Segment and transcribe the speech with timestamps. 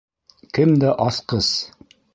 [0.59, 1.55] Кемдә асҡыс?